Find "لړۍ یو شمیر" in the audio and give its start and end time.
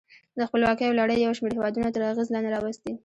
0.99-1.53